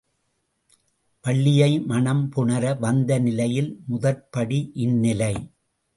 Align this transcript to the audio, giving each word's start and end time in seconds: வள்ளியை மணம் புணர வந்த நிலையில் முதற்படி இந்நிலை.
வள்ளியை 1.25 1.79
மணம் 1.81 2.31
புணர 2.35 2.79
வந்த 2.79 3.19
நிலையில் 3.19 3.71
முதற்படி 3.87 4.71
இந்நிலை. 4.73 5.33